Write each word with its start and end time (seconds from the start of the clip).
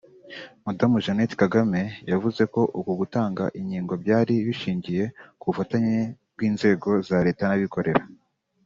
Madamu 0.65 0.95
Jeannette 1.03 1.35
Kagame 1.43 1.81
yavuze 2.11 2.41
ko 2.53 2.61
uku 2.79 2.91
gutanga 3.01 3.43
inkingo 3.59 3.93
byari 4.03 4.33
bishingiye 4.47 5.03
ku 5.39 5.45
bufatanye 5.49 5.97
bw’inzego 6.33 6.89
za 7.07 7.17
leta 7.27 7.43
n’abikorera 7.47 8.03